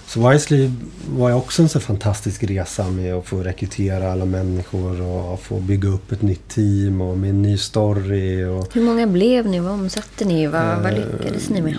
[0.08, 0.72] Så Wisely
[1.18, 5.60] var ju också en så fantastisk resa med att få rekrytera alla människor och få
[5.60, 8.44] bygga upp ett nytt team och med en ny story.
[8.46, 9.60] Och Hur många blev ni?
[9.60, 10.48] Vad omsatte ni?
[10.48, 11.76] Vad, Eh, vad lyckades ni med?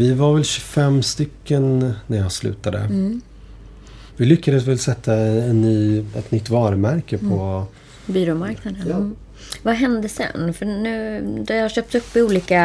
[0.00, 2.88] Vi var väl 25 stycken när jag slutade.
[4.16, 7.66] Vi lyckades väl sätta en ny, ett nytt varumärke på...
[8.06, 8.82] Byråmarknaden?
[8.88, 8.96] Ja.
[8.96, 9.16] Mm.
[9.62, 10.54] Vad hände sen?
[10.54, 12.62] För nu, det har köpts upp i olika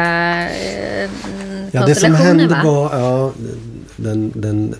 [0.48, 1.10] eh,
[1.72, 2.60] Ja, det som hände va?
[2.64, 2.98] var...
[2.98, 3.32] Ja,
[3.96, 4.74] den, den,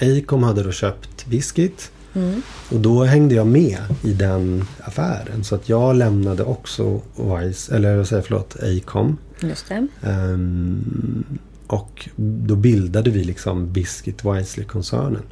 [0.00, 1.90] Acom hade då köpt Biscuit.
[2.14, 2.42] Mm.
[2.70, 5.44] Och då hängde jag med i den affären.
[5.44, 9.16] Så att jag lämnade också Wise, eller jag säger förlåt, Acom.
[9.40, 9.86] Just det.
[10.02, 11.24] Ehm,
[11.72, 15.22] och då bildade vi liksom Biscuit Wisely-koncernen.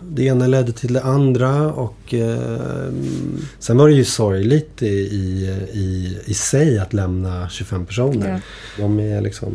[0.00, 5.50] Det ena ledde till det andra och ehm, sen var det ju sorgligt i, i,
[5.72, 8.28] i, i sig att lämna 25 personer.
[8.28, 8.40] Ja.
[8.82, 9.52] De är liksom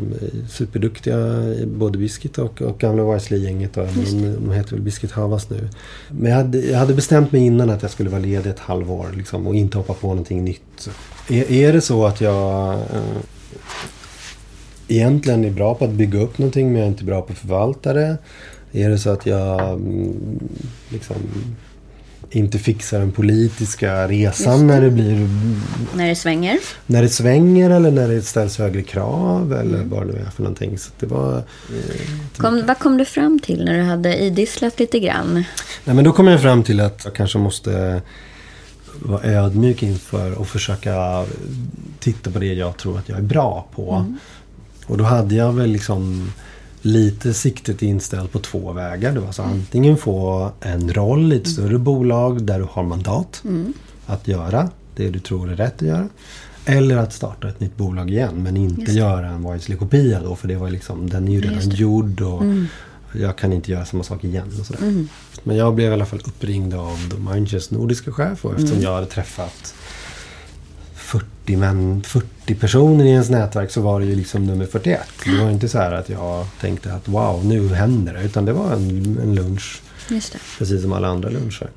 [0.49, 3.73] superduktiga, i både Biscuit och, och gamla Wisely-gänget.
[3.73, 3.88] De,
[4.45, 5.69] de heter väl Biscuit Havas nu.
[6.10, 9.08] Men jag hade, jag hade bestämt mig innan att jag skulle vara ledig ett halvår
[9.17, 10.89] liksom, och inte hoppa på någonting nytt.
[11.30, 13.21] Är, är det så att jag eh,
[14.89, 17.39] egentligen är bra på att bygga upp någonting men jag är inte bra på att
[17.39, 18.17] förvalta det.
[18.71, 20.39] Är det så att jag mm,
[20.89, 21.15] liksom
[22.32, 25.30] inte fixar den politiska resan när det blir
[25.95, 26.58] När det svänger.
[26.86, 29.89] när det svänger eller när det ställs högre krav eller Mm.
[29.89, 30.78] vad det nu är för någonting.
[30.78, 31.43] Så det var, eh,
[32.38, 35.34] Kom, vad kom du fram till när du hade idisslat lite grann?
[35.86, 38.02] nej, men då kom jag fram till att jag kanske måste
[39.02, 41.25] vara ödmjuk inför och försöka
[41.99, 44.06] titta på det jag tror att jag är bra på.
[44.89, 46.32] Och då hade jag väl liksom
[46.82, 49.12] lite siktet inställt på två vägar.
[49.12, 53.43] Det var så antingen få en roll i ett större bolag där du har mandat
[54.06, 56.08] att göra det du tror är rätt att göra.
[56.65, 60.56] Eller att starta ett nytt bolag igen men inte göra en Wisely-kopia då för det
[60.56, 62.43] var liksom, den är ju redan gjord och
[63.19, 64.52] jag kan inte göra samma sak igen.
[64.60, 65.06] Och sådär.
[65.43, 68.95] Men jag blev i alla fall uppringd av då Mindchers nordiska chef och eftersom jag
[68.95, 69.75] hade träffat
[71.09, 74.99] 40, men 40 personer i ens nätverk så var det ju liksom nummer 41.
[75.25, 78.23] Det var inte så här att jag tänkte att wow, nu händer det.
[78.23, 79.81] Utan det var en, en lunch,
[80.57, 81.69] precis som alla andra luncher.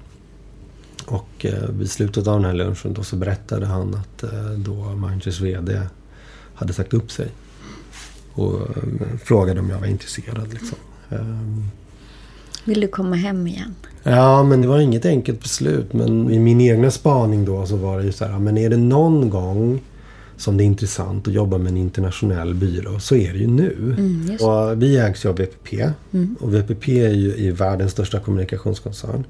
[1.07, 4.75] Och eh, vid slutet av den här lunchen då så berättade han att eh, då
[4.75, 5.81] Mindchers VD
[6.55, 7.29] hade sagt upp sig.
[8.33, 10.53] Och eh, frågade om jag var intresserad.
[10.53, 10.79] Liksom.
[11.11, 11.71] Ehm,
[12.65, 13.75] Vill du komma hem igen?
[14.03, 15.93] Ja, men det var inget enkelt beslut.
[15.93, 18.77] Men i min egna spaning då så var det ju så här, men är det
[18.77, 19.81] någon gång
[20.37, 23.95] som det är intressant att jobba med en internationell byrå så är det ju nu.
[23.99, 25.91] Mm, och vi ägs ju av VPP.
[26.41, 29.25] Och VPP är ju i världens största kommunikationskoncern.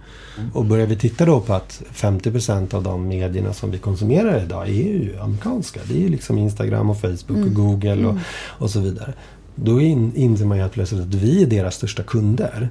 [0.52, 4.68] Och börjar vi titta då på att 50% av de medierna som vi konsumerar idag
[4.68, 5.80] är ju amerikanska.
[5.88, 7.48] Det är ju liksom Instagram och Facebook Mm.
[7.48, 8.16] och Google och,
[8.48, 9.12] och så vidare.
[9.54, 12.68] Då in, inser man ju helt plötsligt att vi är deras största kunder.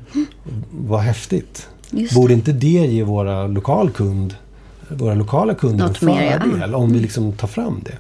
[0.72, 1.68] Vad häftigt.
[1.92, 2.04] Mm.
[2.04, 4.36] Just Borde inte det ge våra lokalkund
[4.98, 6.40] våra lokala kunder Något en mer, ja.
[6.40, 7.98] fördel om vi liksom tar fram det?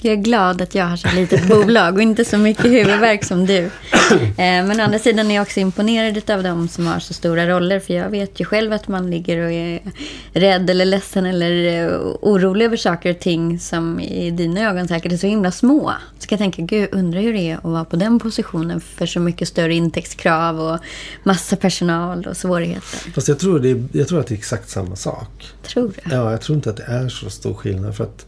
[0.00, 3.46] Jag är glad att jag har så litet bolag och inte så mycket huvudvärk som
[3.46, 3.70] du.
[4.10, 7.48] Eh, Men å andra sidan är jag också imponerad av de som har så stora
[7.48, 7.80] roller.
[7.80, 9.80] För jag vet ju själv att man ligger och är
[10.32, 15.12] rädd eller ledsen eller eh, orolig över saker och ting som i dina ögon säkert
[15.12, 15.92] är så himla små.
[16.18, 19.06] Så kan jag tänka, gud, undrar hur det är att vara på den positionen för
[19.06, 20.78] så mycket större intäktskrav och
[21.22, 23.12] massa personal och svårigheter.
[23.14, 25.46] Fast jag tror, det är, jag tror att det är exakt samma sak.
[25.62, 26.14] Tror du?
[26.14, 27.96] Ja, jag tror inte att det är så stor skillnad.
[27.96, 28.26] För att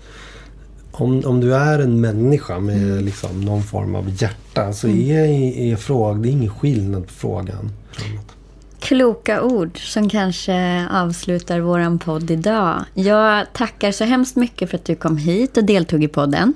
[1.00, 3.04] om, om du är en människa med Mm.
[3.04, 5.24] liksom någon form av hjärta så är,
[5.58, 7.70] är frågan, det är ingen skillnad på frågan.
[8.80, 12.84] Kloka ord som kanske avslutar våran podd idag.
[12.94, 16.54] Jag tackar så hemskt mycket för att du kom hit och deltog i podden.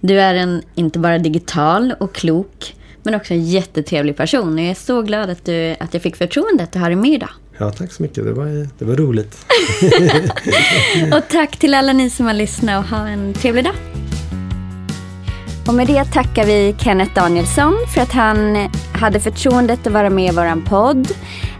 [0.00, 4.58] Du är en inte bara digital och klok, men också en jättetrevlig person.
[4.58, 7.30] Jag är så glad att, du, att jag fick förtroendet att ha dig med idag.
[7.58, 8.24] Ja, tack så mycket.
[8.24, 9.46] Det var, det var roligt.
[11.16, 13.74] Och tack till alla ni som har lyssnat och ha en trevlig dag.
[15.68, 20.32] Och med det tackar vi Kenneth Danielsson för att han hade förtroendet att vara med
[20.32, 21.10] i våran podd.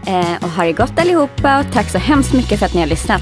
[0.07, 2.87] Eh, och ha det gott allihopa och tack så hemskt mycket för att ni har
[2.87, 3.21] lyssnat.